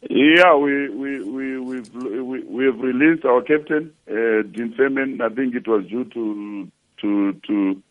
Yeah, 0.09 0.55
we 0.55 0.89
we 0.89 1.23
we 1.23 1.59
we've, 1.59 1.93
we 1.93 2.43
we 2.43 2.65
have 2.65 2.79
released 2.79 3.23
our 3.23 3.41
captain, 3.43 3.93
uh, 4.09 4.41
Dean. 4.51 5.21
I 5.21 5.29
think 5.29 5.53
it 5.55 5.67
was 5.67 5.85
due 5.85 6.05
to 6.05 6.71
to 7.01 7.33
to 7.33 7.81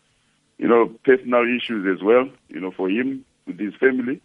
you 0.57 0.67
know 0.67 0.87
personal 1.05 1.43
issues 1.43 1.87
as 1.87 2.03
well. 2.03 2.27
You 2.49 2.59
know, 2.59 2.71
for 2.71 2.89
him 2.89 3.23
with 3.47 3.59
his 3.59 3.73
family, 3.75 4.21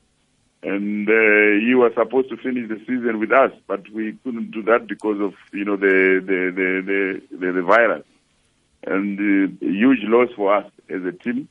and 0.65 1.09
uh, 1.09 1.65
he 1.65 1.75
was 1.77 1.93
supposed 1.95 2.29
to 2.31 2.37
finish 2.37 2.69
the 2.69 2.79
season 2.81 3.21
with 3.21 3.31
us, 3.31 3.53
but 3.69 3.89
we 3.91 4.17
couldn't 4.25 4.51
do 4.51 4.63
that 4.65 4.89
because 4.89 5.21
of 5.21 5.35
you 5.53 5.65
know 5.65 5.77
the 5.77 6.21
the 6.27 6.53
the 6.57 7.21
the, 7.31 7.37
the, 7.47 7.53
the 7.53 7.63
virus, 7.63 8.05
and 8.85 9.17
uh, 9.19 9.65
huge 9.65 10.01
loss 10.03 10.29
for 10.35 10.53
us 10.57 10.67
as 10.91 11.05
a 11.05 11.13
team. 11.13 11.49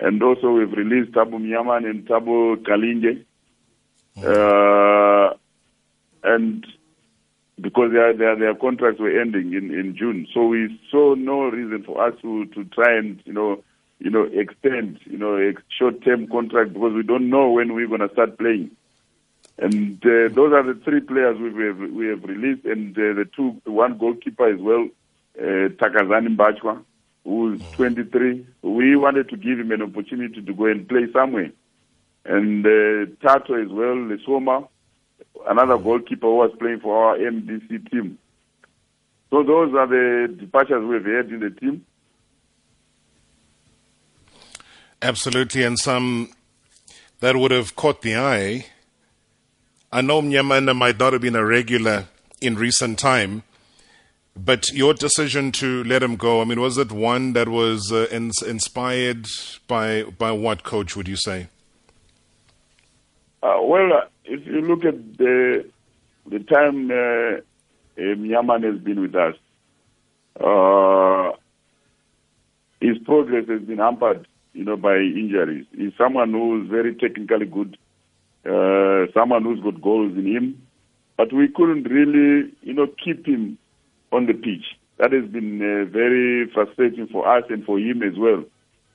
And 0.00 0.20
also 0.20 0.50
we've 0.50 0.72
released 0.72 1.12
Thabo 1.12 1.34
Mnyamane 1.34 1.88
and 1.88 2.06
Thabo 2.08 2.56
Qalinge. 2.56 3.24
Uh, 4.16 4.22
and 6.34 6.66
because 7.60 7.92
their, 7.92 8.12
their 8.12 8.36
their 8.36 8.54
contracts 8.54 9.00
were 9.00 9.20
ending 9.20 9.52
in, 9.52 9.72
in 9.72 9.96
June, 9.96 10.26
so 10.32 10.46
we 10.46 10.80
saw 10.90 11.14
no 11.14 11.44
reason 11.44 11.84
for 11.84 12.04
us 12.04 12.14
to, 12.22 12.46
to 12.46 12.64
try 12.64 12.96
and 12.96 13.20
you 13.24 13.32
know 13.32 13.62
you 14.00 14.10
know 14.10 14.24
extend 14.32 14.98
you 15.04 15.18
know 15.18 15.36
a 15.36 15.52
short 15.78 16.02
term 16.04 16.26
contract 16.26 16.72
because 16.72 16.92
we 16.92 17.02
don't 17.02 17.30
know 17.30 17.50
when 17.50 17.74
we're 17.74 17.88
going 17.88 18.00
to 18.00 18.12
start 18.12 18.38
playing. 18.38 18.70
And 19.56 20.04
uh, 20.04 20.34
those 20.34 20.52
are 20.52 20.64
the 20.64 20.80
three 20.84 21.00
players 21.00 21.38
we 21.38 21.64
have 21.66 21.78
we 21.78 22.08
have 22.08 22.24
released, 22.24 22.64
and 22.64 22.96
uh, 22.98 23.14
the 23.14 23.28
two 23.36 23.50
one 23.64 23.98
goalkeeper 23.98 24.52
as 24.52 24.60
well, 24.60 24.88
uh, 25.38 25.68
Takazani 25.78 26.36
Mbachwa, 26.36 26.82
who's 27.22 27.60
23. 27.72 28.44
We 28.62 28.96
wanted 28.96 29.28
to 29.28 29.36
give 29.36 29.60
him 29.60 29.70
an 29.70 29.82
opportunity 29.82 30.42
to 30.42 30.52
go 30.52 30.66
and 30.66 30.88
play 30.88 31.06
somewhere, 31.12 31.52
and 32.24 32.66
uh, 32.66 33.06
Tato 33.22 33.62
as 33.62 33.68
well, 33.68 33.94
Lesoma 33.94 34.66
another 35.46 35.78
goalkeeper 35.78 36.26
who 36.26 36.36
was 36.36 36.50
playing 36.58 36.80
for 36.80 37.04
our 37.04 37.18
MDC 37.18 37.90
team. 37.90 38.18
So 39.30 39.42
those 39.42 39.74
are 39.74 39.86
the 39.86 40.34
departures 40.38 40.84
we've 40.84 41.04
had 41.04 41.28
in 41.30 41.40
the 41.40 41.50
team. 41.50 41.84
Absolutely, 45.02 45.62
and 45.64 45.78
some 45.78 46.30
that 47.20 47.36
would 47.36 47.50
have 47.50 47.76
caught 47.76 48.02
the 48.02 48.16
eye. 48.16 48.66
I 49.92 50.00
know 50.00 50.22
Mnyamane 50.22 50.74
might 50.76 50.98
not 50.98 51.12
have 51.12 51.22
been 51.22 51.36
a 51.36 51.44
regular 51.44 52.06
in 52.40 52.56
recent 52.56 52.98
time, 52.98 53.42
but 54.36 54.72
your 54.72 54.94
decision 54.94 55.52
to 55.52 55.84
let 55.84 56.02
him 56.02 56.16
go, 56.16 56.40
I 56.40 56.44
mean, 56.44 56.60
was 56.60 56.78
it 56.78 56.90
one 56.90 57.32
that 57.34 57.48
was 57.48 57.92
uh, 57.92 58.06
in, 58.10 58.30
inspired 58.46 59.26
by 59.68 60.04
by 60.04 60.32
what 60.32 60.64
coach 60.64 60.96
would 60.96 61.06
you 61.06 61.16
say? 61.16 61.48
Uh, 63.44 63.60
well, 63.62 63.92
uh, 63.92 64.06
if 64.24 64.46
you 64.46 64.62
look 64.62 64.86
at 64.86 65.18
the 65.18 65.68
the 66.30 66.38
time 66.38 66.90
uh, 66.90 67.40
uh, 68.00 68.58
has 68.62 68.80
been 68.80 69.02
with 69.02 69.14
us, 69.14 69.34
uh, 70.40 71.32
his 72.80 72.96
progress 73.04 73.46
has 73.46 73.60
been 73.60 73.76
hampered, 73.76 74.26
you 74.54 74.64
know, 74.64 74.78
by 74.78 74.96
injuries. 74.96 75.66
He's 75.76 75.92
someone 75.98 76.32
who's 76.32 76.70
very 76.70 76.94
technically 76.94 77.44
good, 77.44 77.76
uh, 78.46 79.12
someone 79.12 79.44
who's 79.44 79.60
got 79.60 79.82
goals 79.82 80.16
in 80.16 80.24
him, 80.24 80.62
but 81.18 81.30
we 81.30 81.48
couldn't 81.48 81.84
really, 81.84 82.50
you 82.62 82.72
know, 82.72 82.86
keep 83.04 83.26
him 83.26 83.58
on 84.10 84.24
the 84.24 84.32
pitch. 84.32 84.64
that 84.96 85.12
has 85.12 85.26
been 85.30 85.60
uh, 85.60 85.84
very 85.92 86.48
frustrating 86.54 87.08
for 87.08 87.28
us 87.28 87.44
and 87.50 87.62
for 87.66 87.78
him 87.78 88.02
as 88.02 88.16
well. 88.16 88.42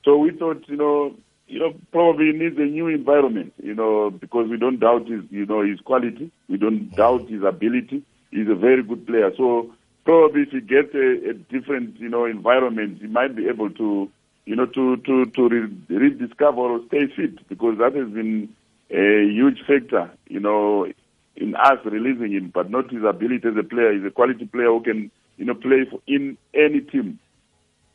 So 0.04 0.16
we 0.16 0.32
thought, 0.32 0.64
you 0.66 0.76
know, 0.76 1.14
you 1.50 1.58
know, 1.58 1.74
probably 1.90 2.30
needs 2.32 2.56
a 2.58 2.64
new 2.64 2.86
environment, 2.86 3.52
you 3.60 3.74
know, 3.74 4.10
because 4.10 4.48
we 4.48 4.56
don't 4.56 4.78
doubt 4.78 5.08
his, 5.08 5.22
you 5.30 5.44
know, 5.44 5.62
his 5.62 5.80
quality. 5.80 6.30
We 6.48 6.58
don't 6.58 6.94
doubt 6.94 7.28
his 7.28 7.42
ability. 7.42 8.04
He's 8.30 8.48
a 8.48 8.54
very 8.54 8.84
good 8.84 9.04
player. 9.04 9.32
So 9.36 9.68
probably 10.04 10.42
if 10.42 10.50
he 10.50 10.60
gets 10.60 10.94
a, 10.94 11.30
a 11.30 11.34
different, 11.34 11.98
you 11.98 12.08
know, 12.08 12.24
environment, 12.24 12.98
he 13.00 13.08
might 13.08 13.34
be 13.34 13.48
able 13.48 13.68
to, 13.68 14.08
you 14.46 14.54
know, 14.54 14.66
to 14.66 14.96
to 14.98 15.26
to 15.26 15.48
re- 15.48 15.76
rediscover 15.88 16.60
or 16.60 16.80
stay 16.86 17.08
fit 17.16 17.46
because 17.48 17.78
that 17.78 17.96
has 17.96 18.08
been 18.10 18.54
a 18.90 19.26
huge 19.28 19.58
factor, 19.66 20.08
you 20.28 20.38
know, 20.38 20.86
in 21.34 21.56
us 21.56 21.78
releasing 21.84 22.30
him, 22.30 22.52
but 22.54 22.70
not 22.70 22.92
his 22.92 23.02
ability 23.02 23.48
as 23.48 23.56
a 23.58 23.64
player. 23.64 23.92
He's 23.92 24.06
a 24.06 24.10
quality 24.10 24.46
player 24.46 24.68
who 24.68 24.82
can, 24.84 25.10
you 25.36 25.46
know, 25.46 25.54
play 25.54 25.84
for, 25.90 25.98
in 26.06 26.38
any 26.54 26.80
team, 26.80 27.18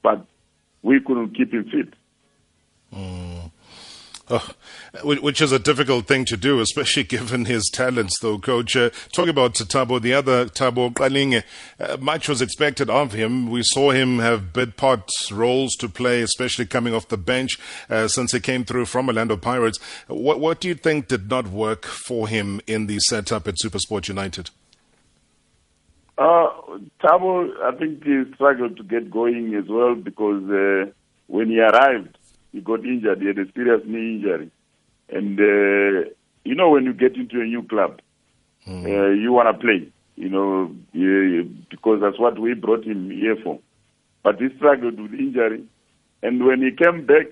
but 0.03 0.25
we 0.81 0.99
couldn't 0.99 1.37
keep 1.37 1.53
him 1.53 1.63
fit. 1.71 1.93
Mm. 2.93 3.44
Which 5.03 5.39
is 5.39 5.51
a 5.51 5.59
difficult 5.59 6.07
thing 6.07 6.25
to 6.25 6.37
do, 6.37 6.59
especially 6.59 7.03
given 7.15 7.45
his 7.45 7.69
talents, 7.71 8.19
though, 8.19 8.39
Coach. 8.39 8.75
Uh, 8.75 8.89
talking 9.11 9.29
about 9.29 9.53
Thabo, 9.53 10.01
the 10.01 10.13
other 10.13 10.45
Thabo 10.45 10.91
Qalinge, 10.91 11.43
uh, 11.79 11.97
much 11.99 12.27
was 12.27 12.41
expected 12.41 12.89
of 12.89 13.13
him. 13.13 13.49
We 13.49 13.61
saw 13.63 13.91
him 13.91 14.19
have 14.19 14.53
bit 14.53 14.77
part 14.77 15.11
roles 15.31 15.75
to 15.75 15.89
play, 15.89 16.21
especially 16.21 16.65
coming 16.65 16.93
off 16.93 17.07
the 17.07 17.17
bench 17.17 17.59
uh, 17.89 18.07
since 18.07 18.31
he 18.31 18.39
came 18.39 18.65
through 18.65 18.85
from 18.85 19.07
Orlando 19.07 19.37
Pirates. 19.37 19.79
What, 20.07 20.39
what 20.39 20.59
do 20.59 20.67
you 20.67 20.75
think 20.75 21.07
did 21.07 21.29
not 21.29 21.47
work 21.47 21.85
for 21.85 22.27
him 22.27 22.61
in 22.65 22.87
the 22.87 22.99
setup 22.99 23.47
at 23.47 23.55
Supersport 23.63 24.07
United? 24.07 24.49
Uh, 26.17 26.47
Thabo, 27.03 27.51
I 27.61 27.77
think 27.77 28.03
he 28.03 28.23
struggled 28.33 28.77
to 28.77 28.83
get 28.83 29.11
going 29.11 29.53
as 29.55 29.65
well 29.67 29.95
because 29.95 30.49
uh, 30.49 30.91
when 31.27 31.49
he 31.49 31.59
arrived, 31.59 32.17
he 32.55 32.61
got 32.61 32.85
injured. 32.85 33.19
He 33.19 33.27
had 33.27 33.37
a 33.37 33.51
serious 33.53 33.81
knee 33.85 34.15
injury. 34.15 34.49
And, 35.09 35.37
uh, 35.37 36.09
you 36.45 36.55
know, 36.55 36.69
when 36.69 36.85
you 36.85 36.93
get 36.93 37.15
into 37.17 37.41
a 37.41 37.43
new 37.43 37.63
club, 37.63 37.99
mm. 38.65 38.85
uh, 38.85 39.09
you 39.09 39.33
want 39.33 39.53
to 39.53 39.61
play, 39.61 39.91
you 40.15 40.29
know, 40.29 40.73
because 41.69 41.99
that's 42.01 42.17
what 42.17 42.39
we 42.39 42.53
brought 42.53 42.85
him 42.85 43.11
here 43.11 43.35
for. 43.43 43.59
But 44.23 44.39
he 44.39 44.47
struggled 44.55 44.99
with 45.01 45.13
injury. 45.13 45.65
And 46.23 46.45
when 46.45 46.61
he 46.61 46.71
came 46.71 47.05
back, 47.05 47.25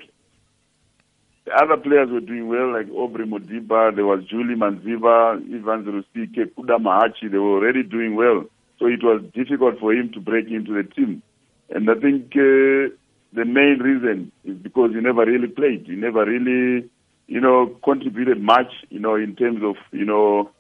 the 1.46 1.54
other 1.54 1.78
players 1.78 2.10
were 2.12 2.20
doing 2.20 2.50
well, 2.50 2.74
like 2.74 2.90
Aubrey 2.92 3.26
Modiba, 3.26 3.96
there 3.96 4.06
was 4.06 4.26
Julie 4.26 4.56
Manziva, 4.56 5.36
Evans 5.54 5.88
Rusike, 5.88 6.52
Kuda 6.54 6.80
Mahachi, 6.80 7.32
they 7.32 7.38
were 7.38 7.60
already 7.60 7.84
doing 7.84 8.16
well. 8.16 8.44
So 8.78 8.88
it 8.88 9.04
was 9.04 9.24
difficult 9.34 9.80
for 9.80 9.94
him 9.94 10.12
to 10.14 10.20
break 10.20 10.48
into 10.50 10.74
the 10.74 10.84
team. 10.84 11.22
And 11.70 11.90
I 11.90 11.96
think 11.96 12.34
uh, 12.36 12.94
the 13.34 13.46
main 13.46 13.80
reason 13.80 14.32
is 14.44 14.58
because 14.58 14.92
he 14.92 15.02
never 15.02 15.26
really 15.26 15.48
played. 15.48 15.86
He 15.88 15.94
never 15.94 16.26
really, 16.26 16.90
you 17.28 17.42
know, 17.42 17.78
contributed 17.84 18.42
much, 18.42 18.72
you 18.90 19.00
know, 19.00 19.16
in 19.16 19.36
terms 19.36 19.64
of, 19.64 19.76
you 19.92 20.06
know, 20.06 20.52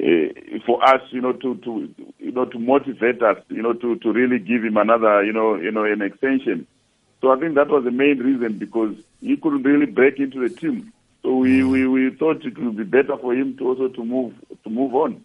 uh, 0.00 0.58
for 0.64 0.82
us, 0.86 1.02
you 1.10 1.20
know, 1.20 1.32
to, 1.32 1.56
to, 1.56 1.94
you 2.18 2.32
know, 2.32 2.44
to 2.46 2.58
motivate 2.58 3.22
us, 3.22 3.36
you 3.48 3.62
know, 3.62 3.72
to, 3.72 3.96
to 3.96 4.12
really 4.12 4.38
give 4.38 4.64
him 4.64 4.76
another, 4.76 5.24
you 5.24 5.32
know, 5.32 5.56
you 5.56 5.70
know, 5.70 5.84
an 5.84 6.02
extension. 6.02 6.66
So 7.20 7.32
I 7.32 7.38
think 7.38 7.56
that 7.56 7.68
was 7.68 7.84
the 7.84 7.90
main 7.90 8.18
reason 8.18 8.58
because 8.58 8.94
he 9.20 9.36
couldn't 9.36 9.64
really 9.64 9.86
break 9.86 10.18
into 10.18 10.40
the 10.40 10.54
team. 10.54 10.92
So 11.22 11.36
we, 11.36 11.64
we, 11.64 11.86
we 11.86 12.10
thought 12.10 12.44
it 12.44 12.56
would 12.58 12.76
be 12.76 12.84
better 12.84 13.16
for 13.16 13.34
him 13.34 13.56
to 13.58 13.68
also 13.68 13.88
to 13.88 14.04
move 14.04 14.34
to 14.62 14.70
move 14.70 14.94
on. 14.94 15.24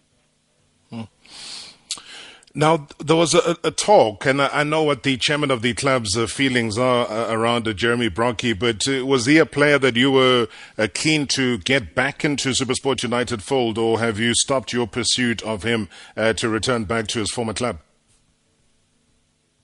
Now, 2.56 2.86
there 3.04 3.16
was 3.16 3.34
a, 3.34 3.56
a 3.64 3.72
talk, 3.72 4.26
and 4.26 4.40
I, 4.40 4.60
I, 4.60 4.62
know 4.62 4.84
what 4.84 5.02
the 5.02 5.16
chairman 5.16 5.50
of 5.50 5.60
the 5.60 5.74
club's 5.74 6.16
uh, 6.16 6.28
feelings 6.28 6.78
are 6.78 7.04
uh, 7.10 7.34
around 7.34 7.66
uh, 7.66 7.72
Jeremy 7.72 8.08
Brockie, 8.08 8.56
but 8.56 8.86
uh, 8.86 9.04
was 9.04 9.26
he 9.26 9.38
a 9.38 9.46
player 9.46 9.76
that 9.80 9.96
you 9.96 10.12
were 10.12 10.46
uh, 10.78 10.86
keen 10.94 11.26
to 11.28 11.58
get 11.58 11.96
back 11.96 12.24
into 12.24 12.50
Supersport 12.50 13.02
United 13.02 13.42
fold, 13.42 13.76
or 13.76 13.98
have 13.98 14.20
you 14.20 14.34
stopped 14.34 14.72
your 14.72 14.86
pursuit 14.86 15.42
of 15.42 15.64
him 15.64 15.88
uh, 16.16 16.32
to 16.34 16.48
return 16.48 16.84
back 16.84 17.08
to 17.08 17.18
his 17.18 17.32
former 17.32 17.54
club? 17.54 17.80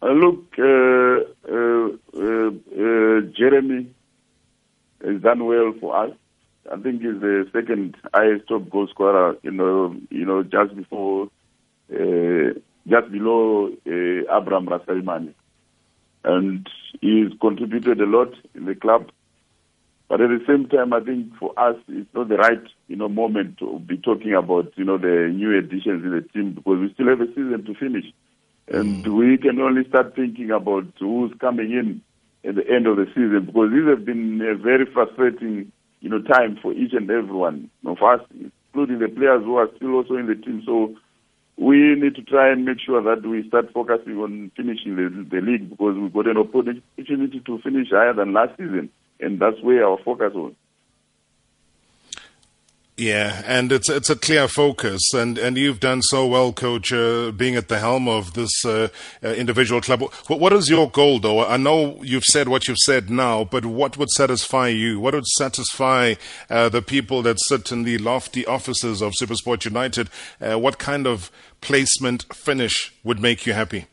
look, 0.02 0.56
Jeremy 3.37 3.94
has 5.04 5.23
done 5.23 5.44
well 5.44 5.73
for 5.78 5.97
us. 5.97 6.11
I 6.73 6.76
think 6.78 7.02
he's 7.02 7.20
the 7.20 7.49
second 7.52 7.97
highest 8.12 8.49
top 8.49 8.68
goal 8.68 8.88
scorer, 8.88 9.37
you 9.44 9.52
know, 9.52 9.94
you 10.11 10.25
know, 10.25 10.42
just 10.42 10.75
before 10.75 11.28
just 12.89 13.11
below 13.11 13.69
uh, 13.69 14.37
Abraham 14.37 14.67
Raselemane. 14.67 15.35
And 16.25 16.69
he's 17.01 17.33
contributed 17.41 18.01
a 18.01 18.07
lot 18.07 18.35
in 18.55 18.67
the 18.67 18.75
club. 18.75 19.11
But 20.09 20.21
at 20.21 20.29
the 20.29 20.45
same 20.45 20.69
time, 20.69 20.93
I 20.93 21.01
think 21.01 21.37
for 21.37 21.57
us, 21.57 21.77
it's 21.87 22.13
not 22.15 22.29
the 22.29 22.37
right, 22.37 22.63
you 22.89 22.97
know, 22.97 23.09
moment 23.09 23.59
to 23.59 23.79
be 23.79 23.97
talking 23.97 24.35
about, 24.35 24.73
you 24.77 24.85
know, 24.85 24.99
the 24.99 25.33
new 25.33 25.57
additions 25.57 26.05
in 26.05 26.11
the 26.11 26.23
team 26.33 26.53
because 26.55 26.81
we 26.81 26.93
still 26.93 27.07
have 27.09 27.21
a 27.21 27.29
season 27.29 27.65
to 27.65 27.75
finish. 27.75 28.07
And 28.67 29.05
mm. 29.05 29.17
we 29.17 29.39
can 29.39 29.61
only 29.61 29.89
start 29.89 30.17
thinking 30.17 30.51
about 30.51 30.87
who's 30.99 31.33
coming 31.41 31.71
in 31.71 32.03
at 32.49 32.57
the 32.57 32.69
end 32.69 32.89
of 32.89 32.97
the 32.97 33.07
season 33.15 33.45
because 33.47 33.71
this 33.71 33.87
has 33.87 34.05
been 34.05 34.41
a 34.43 34.57
very 34.57 34.85
frustrating, 34.87 35.71
you 36.01 36.09
know, 36.09 36.21
time 36.23 36.59
for 36.61 36.73
each 36.73 36.93
and 36.93 37.09
everyone 37.09 37.71
of 37.87 38.03
us, 38.03 38.21
including 38.73 38.99
the 38.99 39.09
players 39.09 39.45
who 39.45 39.57
are 39.57 39.69
still 39.77 39.95
also 39.95 40.17
in 40.17 40.27
the 40.27 40.35
team. 40.35 40.63
So 40.67 40.97
we 41.61 41.95
need 41.95 42.14
to 42.14 42.23
try 42.23 42.50
and 42.50 42.64
make 42.64 42.81
sure 42.81 43.02
that 43.02 43.29
we 43.29 43.47
start 43.47 43.71
focusing 43.75 44.17
on 44.17 44.50
finishing 44.57 44.97
the, 44.97 45.11
the 45.31 45.43
league 45.43 45.69
because 45.69 45.95
we've 45.95 46.12
got 46.12 46.26
an 46.26 46.38
opportunity 46.38 47.40
to 47.45 47.59
finish 47.59 47.90
higher 47.90 48.14
than 48.14 48.33
last 48.33 48.57
season, 48.57 48.88
and 49.21 49.38
that's 49.38 49.61
where 49.62 49.87
our 49.87 49.99
focus 50.02 50.33
was. 50.35 50.55
Yeah, 53.00 53.40
and 53.47 53.73
it's 53.73 53.88
it's 53.88 54.11
a 54.11 54.14
clear 54.14 54.47
focus, 54.47 55.14
and, 55.14 55.38
and 55.38 55.57
you've 55.57 55.80
done 55.80 56.02
so 56.02 56.26
well, 56.26 56.52
coach, 56.52 56.92
uh, 56.92 57.30
being 57.30 57.57
at 57.57 57.69
the 57.69 57.78
helm 57.78 58.07
of 58.09 58.35
this 58.35 58.62
uh, 58.62 58.88
uh, 59.25 59.28
individual 59.28 59.80
club. 59.80 60.02
What, 60.02 60.38
what 60.38 60.52
is 60.52 60.69
your 60.69 60.90
goal, 60.90 61.19
though? 61.19 61.42
I 61.42 61.57
know 61.57 61.99
you've 62.02 62.25
said 62.25 62.49
what 62.49 62.69
you've 62.69 62.76
said 62.85 63.09
now, 63.09 63.45
but 63.45 63.64
what 63.64 63.97
would 63.97 64.11
satisfy 64.11 64.69
you? 64.69 65.00
What 65.00 65.14
would 65.14 65.26
satisfy 65.26 66.16
uh, 66.50 66.69
the 66.69 66.83
people 66.83 67.23
that 67.23 67.40
sit 67.40 67.73
in 67.73 67.85
the 67.85 67.97
lofty 67.97 68.45
offices 68.45 69.00
of 69.00 69.14
Supersport 69.14 69.64
United? 69.64 70.11
Uh, 70.38 70.59
what 70.59 70.78
kind 70.78 71.07
of 71.07 71.30
placement 71.62 72.26
finish 72.35 72.92
would 73.02 73.19
make 73.19 73.47
you 73.47 73.54
happy? 73.54 73.87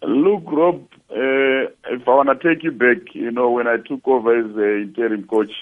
Look, 0.00 0.44
Rob, 0.46 0.88
if 1.10 2.08
I 2.08 2.14
want 2.14 2.40
to 2.40 2.48
take 2.54 2.64
you 2.64 2.72
back, 2.72 3.14
you 3.14 3.30
know, 3.30 3.50
when 3.50 3.66
I 3.66 3.76
took 3.76 4.08
over 4.08 4.34
as 4.38 4.54
the 4.54 4.84
interim 4.84 5.26
coach 5.26 5.52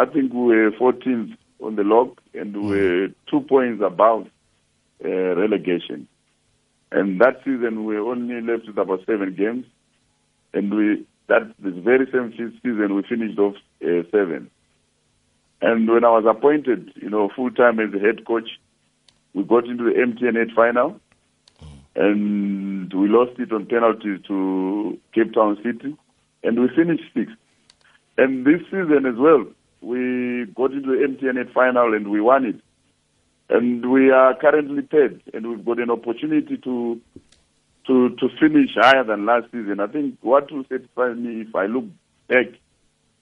I 0.00 0.06
think 0.06 0.32
we 0.32 0.56
were 0.56 0.70
14th 0.70 1.36
on 1.62 1.76
the 1.76 1.82
log 1.82 2.18
and 2.32 2.56
we 2.56 2.68
were 2.70 3.08
two 3.30 3.42
points 3.42 3.82
above 3.84 4.28
uh, 5.04 5.08
relegation. 5.36 6.08
And 6.90 7.20
that 7.20 7.40
season 7.44 7.84
we 7.84 7.98
only 7.98 8.40
left 8.40 8.66
with 8.66 8.78
about 8.78 9.04
seven 9.04 9.34
games, 9.34 9.66
and 10.54 10.74
we 10.74 11.06
that 11.28 11.52
this 11.58 11.74
very 11.74 12.06
same 12.10 12.32
season 12.62 12.94
we 12.94 13.02
finished 13.02 13.38
off 13.38 13.56
uh, 13.84 14.02
seven. 14.10 14.50
And 15.60 15.86
when 15.86 16.02
I 16.02 16.08
was 16.08 16.24
appointed, 16.26 16.92
you 16.96 17.10
know, 17.10 17.28
full 17.36 17.50
time 17.50 17.78
as 17.78 17.92
the 17.92 17.98
head 17.98 18.24
coach, 18.24 18.48
we 19.34 19.44
got 19.44 19.66
into 19.66 19.84
the 19.84 19.90
MTN 19.90 20.50
8 20.50 20.54
final, 20.56 20.98
and 21.94 22.92
we 22.92 23.06
lost 23.06 23.38
it 23.38 23.52
on 23.52 23.66
penalties 23.66 24.20
to 24.28 24.98
Cape 25.14 25.34
Town 25.34 25.58
City, 25.62 25.94
and 26.42 26.58
we 26.58 26.68
finished 26.74 27.04
sixth. 27.14 27.36
And 28.16 28.46
this 28.46 28.62
season 28.70 29.04
as 29.06 29.16
well, 29.16 29.46
we 29.80 30.46
got 30.54 30.72
into 30.72 30.90
the 30.90 31.06
MTN 31.06 31.52
final 31.52 31.94
and 31.94 32.08
we 32.08 32.20
won 32.20 32.44
it. 32.44 32.60
And 33.48 33.90
we 33.90 34.10
are 34.10 34.34
currently 34.34 34.82
third, 34.82 35.22
and 35.34 35.48
we've 35.48 35.64
got 35.64 35.80
an 35.80 35.90
opportunity 35.90 36.56
to 36.58 37.00
to 37.86 38.10
to 38.10 38.28
finish 38.40 38.70
higher 38.76 39.02
than 39.02 39.26
last 39.26 39.46
season. 39.50 39.80
I 39.80 39.88
think 39.88 40.18
what 40.22 40.52
will 40.52 40.64
satisfy 40.68 41.14
me 41.14 41.42
if 41.42 41.54
I 41.54 41.66
look 41.66 41.86
back, 42.28 42.46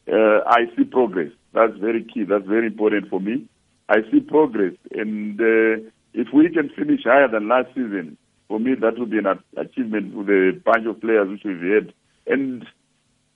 uh, 0.06 0.40
I 0.46 0.66
see 0.76 0.84
progress. 0.84 1.32
That's 1.54 1.76
very 1.78 2.04
key. 2.04 2.24
That's 2.24 2.46
very 2.46 2.66
important 2.66 3.08
for 3.08 3.20
me. 3.20 3.46
I 3.88 4.02
see 4.10 4.20
progress, 4.20 4.74
and 4.92 5.40
uh, 5.40 5.88
if 6.12 6.28
we 6.34 6.50
can 6.50 6.68
finish 6.76 7.04
higher 7.04 7.28
than 7.28 7.48
last 7.48 7.68
season, 7.68 8.18
for 8.48 8.60
me 8.60 8.74
that 8.74 8.98
would 8.98 9.10
be 9.10 9.18
an 9.18 9.42
achievement 9.56 10.14
with 10.14 10.28
a 10.28 10.60
bunch 10.62 10.86
of 10.86 11.00
players 11.00 11.30
which 11.30 11.44
we've 11.44 11.72
had, 11.72 11.94
and 12.26 12.66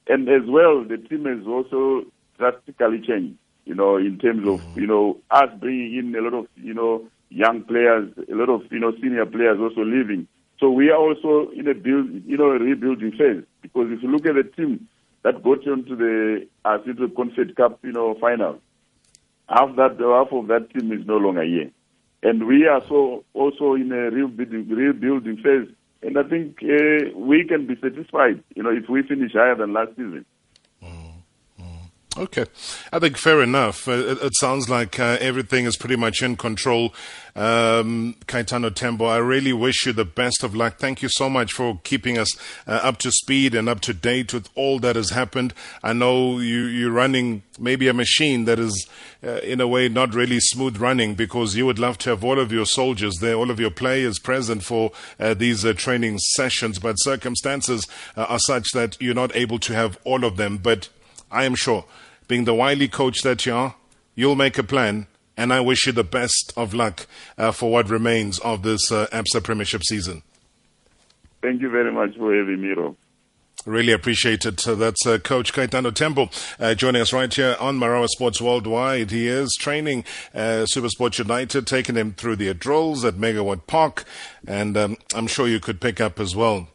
and 0.08 0.28
as 0.28 0.46
well 0.46 0.84
the 0.84 0.98
team 0.98 1.24
has 1.24 1.46
also 1.46 2.04
drastically 2.42 3.00
changed, 3.06 3.38
you 3.64 3.74
know, 3.74 3.96
in 3.96 4.18
terms 4.18 4.46
of, 4.48 4.60
you 4.74 4.86
know, 4.86 5.18
us 5.30 5.50
bringing 5.60 5.94
in 5.96 6.14
a 6.16 6.20
lot 6.20 6.34
of, 6.34 6.46
you 6.56 6.74
know, 6.74 7.06
young 7.30 7.62
players, 7.62 8.10
a 8.30 8.34
lot 8.34 8.50
of, 8.50 8.62
you 8.70 8.80
know, 8.80 8.92
senior 9.00 9.26
players 9.26 9.58
also 9.60 9.82
leaving. 9.84 10.26
So 10.58 10.70
we 10.70 10.90
are 10.90 10.98
also 10.98 11.50
in 11.52 11.68
a 11.68 11.74
build, 11.74 12.08
you 12.26 12.36
know, 12.36 12.50
rebuilding 12.50 13.12
phase 13.12 13.44
because 13.62 13.88
if 13.90 14.02
you 14.02 14.10
look 14.10 14.26
at 14.26 14.34
the 14.34 14.44
team 14.56 14.88
that 15.22 15.42
got 15.42 15.64
into 15.66 15.94
the 15.96 16.46
uh, 16.64 16.78
into 16.84 17.08
Confed 17.08 17.54
Cup, 17.56 17.78
you 17.82 17.92
know, 17.92 18.16
final, 18.20 18.58
half 19.48 19.74
that 19.76 19.98
half 20.00 20.32
of 20.32 20.48
that 20.48 20.70
team 20.74 20.92
is 20.92 21.06
no 21.06 21.16
longer 21.16 21.44
here. 21.44 21.70
and 22.22 22.46
we 22.46 22.66
are 22.66 22.82
so 22.88 23.24
also 23.34 23.74
in 23.74 23.90
a 23.92 24.10
rebuilding, 24.10 24.68
rebuilding 24.68 25.36
phase. 25.38 25.68
And 26.02 26.18
I 26.18 26.24
think 26.24 26.58
uh, 26.62 27.16
we 27.16 27.44
can 27.44 27.66
be 27.66 27.76
satisfied, 27.80 28.42
you 28.56 28.62
know, 28.62 28.70
if 28.70 28.88
we 28.88 29.02
finish 29.02 29.32
higher 29.32 29.54
than 29.54 29.72
last 29.72 29.90
season. 29.90 30.24
Okay, 32.14 32.44
I 32.92 32.98
think 32.98 33.16
fair 33.16 33.40
enough. 33.40 33.88
Uh, 33.88 33.92
it, 33.92 34.18
it, 34.22 34.34
sounds 34.34 34.68
like 34.68 35.00
uh, 35.00 35.16
everything 35.18 35.64
is 35.64 35.78
pretty 35.78 35.96
much 35.96 36.22
in 36.22 36.36
control. 36.36 36.92
Um, 37.34 38.16
Tembo, 38.26 39.06
I 39.06 39.16
really 39.16 39.54
wish 39.54 39.86
you 39.86 39.94
the 39.94 40.04
best 40.04 40.42
of 40.42 40.54
luck. 40.54 40.76
Thank 40.76 41.00
you 41.00 41.08
so 41.08 41.30
much 41.30 41.54
for 41.54 41.80
keeping 41.84 42.18
us 42.18 42.36
uh, 42.66 42.72
up 42.82 42.98
to 42.98 43.10
speed 43.10 43.54
and 43.54 43.66
up 43.66 43.80
to 43.80 43.94
date 43.94 44.34
with 44.34 44.50
all 44.54 44.78
that 44.80 44.94
has 44.94 45.08
happened. 45.08 45.54
I 45.82 45.94
know 45.94 46.38
you, 46.38 46.64
you're 46.64 46.92
running 46.92 47.44
maybe 47.58 47.88
a 47.88 47.94
machine 47.94 48.44
that 48.44 48.58
is, 48.58 48.86
uh, 49.24 49.38
in 49.38 49.62
a 49.62 49.66
way, 49.66 49.88
not 49.88 50.14
really 50.14 50.38
smooth 50.38 50.76
running 50.76 51.14
because 51.14 51.56
you 51.56 51.64
would 51.64 51.78
love 51.78 51.96
to 51.98 52.10
have 52.10 52.22
all 52.22 52.38
of 52.38 52.52
your 52.52 52.66
soldiers 52.66 53.14
there, 53.22 53.36
all 53.36 53.50
of 53.50 53.58
your 53.58 53.70
players 53.70 54.18
present 54.18 54.62
for 54.62 54.92
uh, 55.18 55.32
these 55.32 55.64
uh, 55.64 55.72
training 55.72 56.18
sessions, 56.18 56.78
but 56.78 56.96
circumstances 56.96 57.88
are 58.18 58.38
such 58.38 58.72
that 58.74 59.00
you're 59.00 59.14
not 59.14 59.34
able 59.34 59.58
to 59.60 59.72
have 59.72 59.98
all 60.04 60.26
of 60.26 60.36
them. 60.36 60.58
But 60.58 60.90
I 61.32 61.44
am 61.44 61.54
sure, 61.54 61.86
being 62.28 62.44
the 62.44 62.54
wily 62.54 62.88
coach 62.88 63.22
that 63.22 63.44
you 63.46 63.54
are, 63.54 63.74
you'll 64.14 64.36
make 64.36 64.58
a 64.58 64.62
plan. 64.62 65.06
And 65.36 65.52
I 65.52 65.60
wish 65.60 65.86
you 65.86 65.92
the 65.92 66.04
best 66.04 66.52
of 66.56 66.74
luck 66.74 67.06
uh, 67.38 67.52
for 67.52 67.70
what 67.70 67.88
remains 67.88 68.38
of 68.40 68.62
this 68.62 68.92
uh, 68.92 69.06
ABSA 69.12 69.42
Premiership 69.42 69.82
season. 69.82 70.22
Thank 71.40 71.62
you 71.62 71.70
very 71.70 71.90
much 71.90 72.16
for 72.16 72.34
having 72.34 72.60
me, 72.60 72.68
Rob. 72.68 72.96
Really 73.64 73.92
appreciate 73.92 74.44
it. 74.44 74.60
So 74.60 74.74
that's 74.74 75.06
uh, 75.06 75.18
Coach 75.18 75.52
Kaitano 75.52 75.94
Tembo 75.94 76.30
uh, 76.58 76.74
joining 76.74 77.00
us 77.00 77.12
right 77.12 77.32
here 77.32 77.56
on 77.60 77.78
Marawa 77.78 78.08
Sports 78.08 78.40
Worldwide. 78.40 79.10
He 79.10 79.28
is 79.28 79.54
training 79.58 80.04
uh, 80.34 80.66
Supersport 80.72 81.18
United, 81.18 81.66
taking 81.66 81.94
him 81.94 82.12
through 82.12 82.36
the 82.36 82.52
drills 82.54 83.04
at 83.04 83.14
Megawatt 83.14 83.66
Park, 83.66 84.04
and 84.46 84.76
um, 84.76 84.96
I'm 85.14 85.28
sure 85.28 85.46
you 85.46 85.60
could 85.60 85.80
pick 85.80 86.00
up 86.00 86.18
as 86.18 86.34
well 86.34 86.68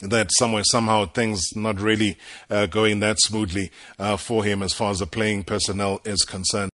that 0.00 0.30
somewhere 0.32 0.64
somehow 0.64 1.06
things 1.06 1.54
not 1.54 1.80
really 1.80 2.18
uh, 2.50 2.66
going 2.66 3.00
that 3.00 3.18
smoothly 3.20 3.70
uh, 3.98 4.16
for 4.16 4.44
him 4.44 4.62
as 4.62 4.72
far 4.72 4.90
as 4.90 4.98
the 4.98 5.06
playing 5.06 5.44
personnel 5.44 6.00
is 6.04 6.24
concerned. 6.24 6.70